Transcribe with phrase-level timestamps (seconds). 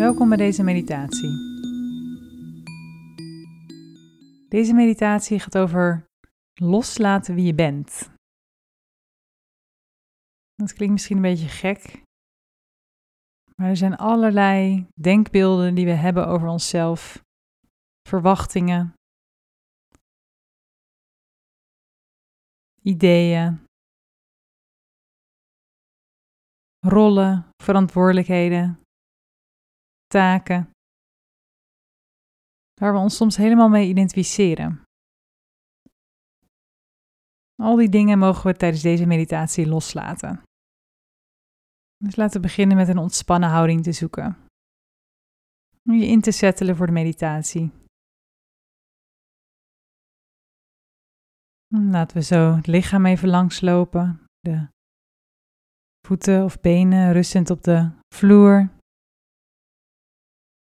[0.00, 1.30] Welkom bij deze meditatie.
[4.48, 6.06] Deze meditatie gaat over
[6.54, 8.10] loslaten wie je bent.
[10.54, 12.02] Dat klinkt misschien een beetje gek,
[13.54, 17.22] maar er zijn allerlei denkbeelden die we hebben over onszelf,
[18.08, 18.94] verwachtingen,
[22.82, 23.64] ideeën,
[26.86, 28.79] rollen, verantwoordelijkheden,
[30.10, 30.70] taken,
[32.80, 34.82] waar we ons soms helemaal mee identificeren.
[37.62, 40.42] Al die dingen mogen we tijdens deze meditatie loslaten.
[41.96, 44.36] Dus laten we beginnen met een ontspannen houding te zoeken.
[45.84, 47.70] Om je in te settelen voor de meditatie.
[51.74, 54.24] Laten we zo het lichaam even langslopen.
[54.40, 54.68] De
[56.06, 58.79] voeten of benen rustend op de vloer.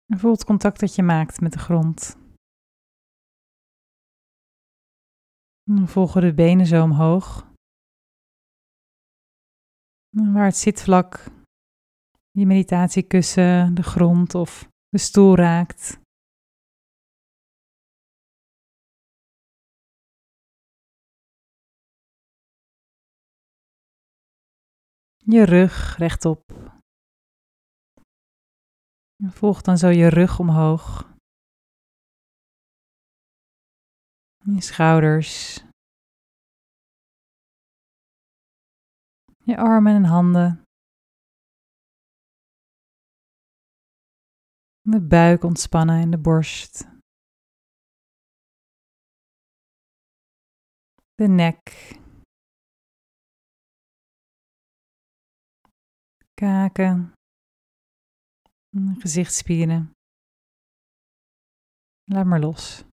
[0.07, 2.17] En voel het contact dat je maakt met de grond.
[5.63, 7.45] Dan volgen de benen zo omhoog.
[10.09, 11.25] Waar het zitvlak,
[12.31, 15.99] je meditatiekussen, de grond of de stoel raakt.
[25.17, 26.76] Je rug rechtop.
[29.25, 31.15] Volg dan zo je rug omhoog.
[34.37, 35.55] Je schouders.
[39.43, 40.61] Je armen en handen.
[44.81, 46.85] De buik ontspannen in de borst.
[51.15, 51.63] De nek.
[56.33, 57.16] Kaken.
[58.75, 59.91] Gezichtsspieren.
[62.03, 62.83] Laat maar los.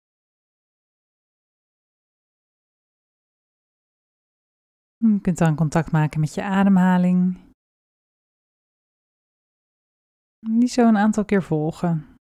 [4.97, 7.53] Je kunt dan contact maken met je ademhaling.
[10.39, 12.15] Die zo een aantal keer volgen.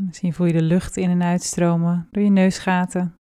[0.00, 3.17] Misschien voel je de lucht in en uitstromen door je neusgaten.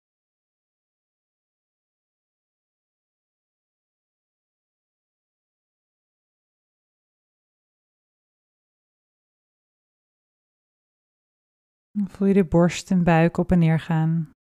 [12.10, 14.33] Voel je de borst en buik op en neer gaan.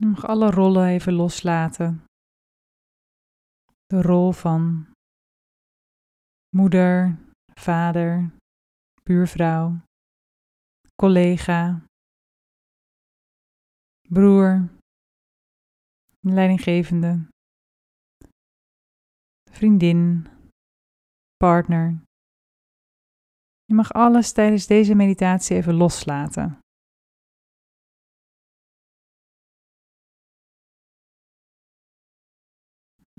[0.00, 2.04] Je mag alle rollen even loslaten.
[3.86, 4.92] De rol van
[6.56, 7.18] moeder,
[7.54, 8.30] vader,
[9.02, 9.80] buurvrouw,
[10.96, 11.84] collega,
[14.08, 14.68] broer,
[16.20, 17.28] leidinggevende,
[19.50, 20.28] vriendin,
[21.36, 22.02] partner.
[23.64, 26.58] Je mag alles tijdens deze meditatie even loslaten.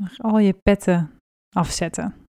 [0.01, 1.17] Mag al je petten
[1.55, 2.25] afzetten.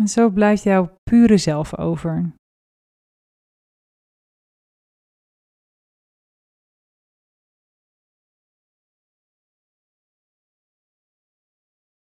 [0.00, 2.32] En zo blijft jouw pure zelf over.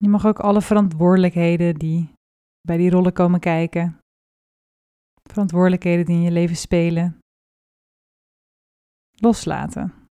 [0.02, 2.12] Je mag ook alle verantwoordelijkheden die
[2.60, 3.98] bij die rollen komen kijken,
[5.22, 7.18] verantwoordelijkheden die in je leven spelen,
[9.10, 10.08] loslaten.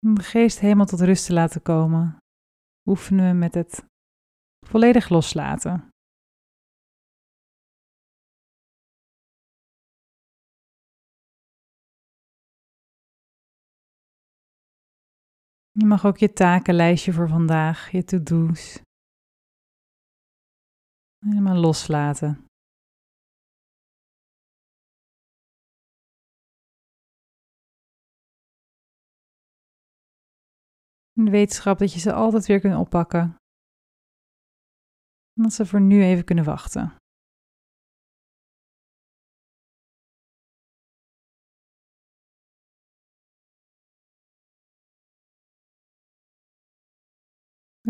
[0.00, 2.16] Om de geest helemaal tot rust te laten komen,
[2.84, 3.84] oefenen we met het
[4.66, 5.90] volledig loslaten.
[15.78, 18.80] Je mag ook je takenlijstje voor vandaag, je to-do's,
[21.18, 22.44] helemaal loslaten.
[31.12, 33.20] De wetenschap dat je ze altijd weer kunt oppakken.
[35.32, 36.96] En dat ze voor nu even kunnen wachten.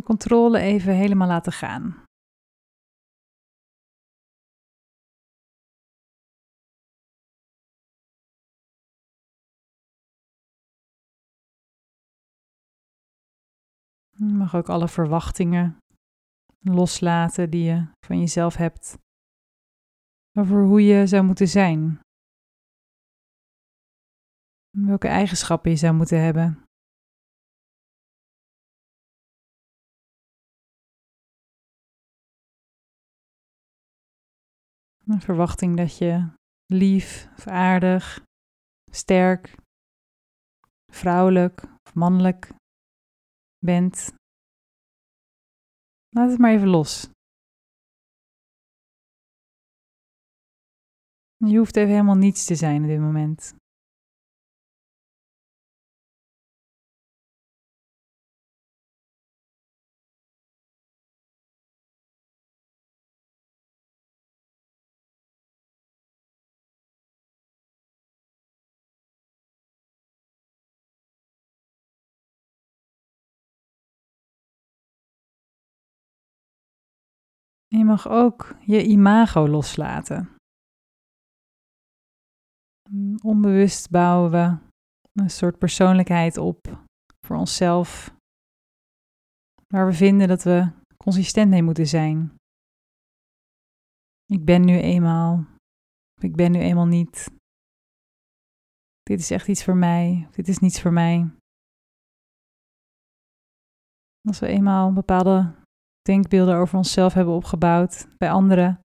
[0.07, 2.05] Controle even helemaal laten gaan.
[14.19, 15.79] Je mag ook alle verwachtingen
[16.59, 18.99] loslaten die je van jezelf hebt
[20.39, 22.01] over hoe je zou moeten zijn.
[24.71, 26.66] Welke eigenschappen je zou moeten hebben.
[35.11, 36.31] Een verwachting dat je
[36.67, 38.25] lief of aardig,
[38.91, 39.57] sterk,
[40.93, 42.53] vrouwelijk of mannelijk
[43.59, 44.15] bent.
[46.09, 47.09] Laat het maar even los.
[51.37, 53.55] Je hoeft even helemaal niets te zijn op dit moment.
[77.67, 80.37] Je mag ook je imago loslaten.
[83.23, 84.59] Onbewust bouwen we
[85.23, 86.85] een soort persoonlijkheid op
[87.27, 88.15] voor onszelf,
[89.67, 92.35] waar we vinden dat we consistent mee moeten zijn.
[94.25, 95.45] Ik ben nu eenmaal,
[96.21, 97.31] ik ben nu eenmaal niet.
[99.03, 101.31] Dit is echt iets voor mij, dit is niets voor mij.
[104.29, 105.55] Als we eenmaal bepaalde
[106.07, 108.81] denkbeelden over onszelf hebben opgebouwd bij anderen,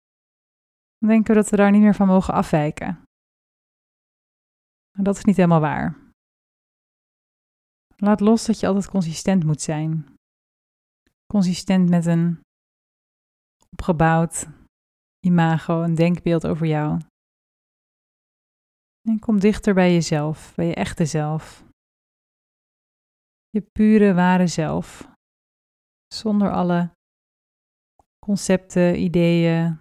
[0.99, 3.03] dan denken we dat we daar niet meer van mogen afwijken.
[4.97, 6.07] En dat is niet helemaal waar.
[7.97, 10.15] Laat los dat je altijd consistent moet zijn.
[11.27, 12.41] Consistent met een
[13.71, 14.47] opgebouwd
[15.27, 17.01] imago, een denkbeeld over jou.
[19.09, 21.65] En kom dichter bij jezelf, bij je echte zelf.
[23.51, 25.09] Je pure, ware zelf.
[26.15, 26.91] Zonder alle
[28.29, 29.79] concepten, ideeën,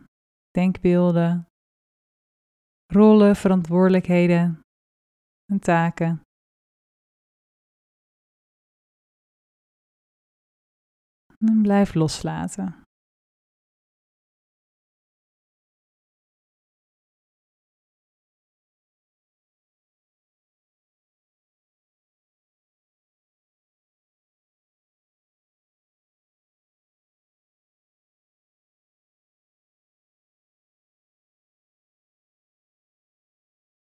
[0.51, 1.47] denkbeelden,
[2.93, 4.59] rollen, verantwoordelijkheden
[5.51, 6.21] en taken.
[11.37, 12.86] En blijf loslaten.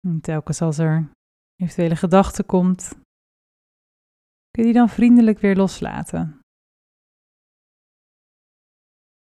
[0.08, 1.12] En telkens als er
[1.56, 2.90] eventuele gedachte komt,
[4.50, 6.40] kun je die dan vriendelijk weer loslaten.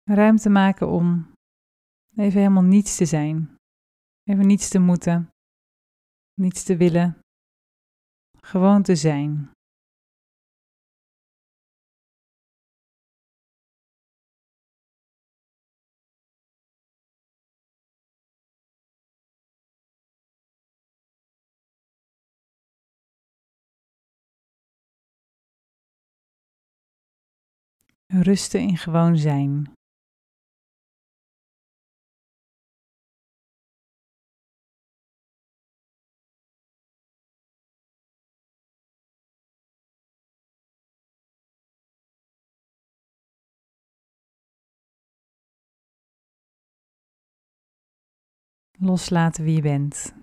[0.02, 1.32] Ruimte maken om
[2.16, 3.56] even helemaal niets te zijn,
[4.24, 5.28] even niets te moeten,
[6.34, 7.18] niets te willen,
[8.40, 9.50] gewoon te zijn.
[28.12, 29.72] Rusten in gewoon zijn.
[48.78, 50.14] Loslaten wie je bent.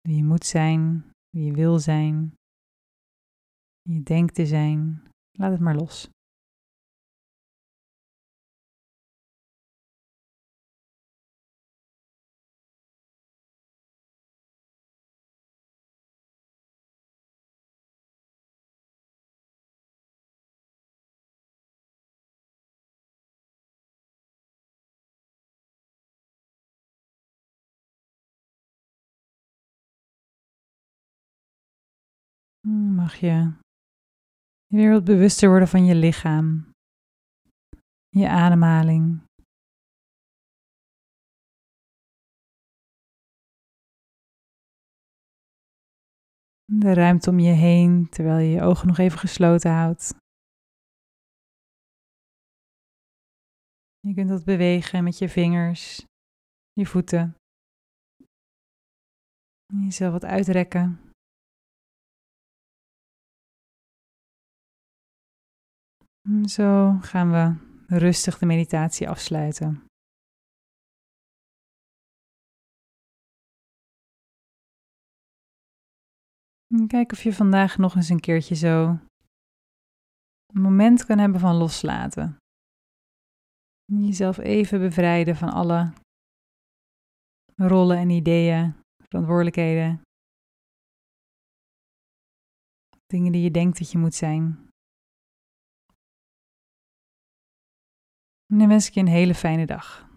[0.00, 2.34] Wie je moet zijn, wie je wil zijn,
[3.82, 6.10] wie je denkt te zijn, Laat het maar los.
[32.96, 33.52] Mag je
[34.74, 36.72] Weer wat bewuster worden van je lichaam,
[38.08, 39.22] je ademhaling.
[46.64, 50.14] De ruimte om je heen terwijl je je ogen nog even gesloten houdt.
[54.00, 56.04] Je kunt dat bewegen met je vingers,
[56.72, 57.34] je voeten.
[59.66, 61.09] Jezelf wat uitrekken.
[66.30, 67.54] Zo gaan we
[67.96, 69.84] rustig de meditatie afsluiten.
[76.86, 78.98] Kijk of je vandaag nog eens een keertje zo
[80.46, 82.36] een moment kan hebben van loslaten.
[83.84, 85.92] Jezelf even bevrijden van alle
[87.54, 88.74] rollen en ideeën,
[89.08, 90.00] verantwoordelijkheden.
[93.06, 94.69] Dingen die je denkt dat je moet zijn.
[98.50, 100.08] En wens ik je een hele fijne dag.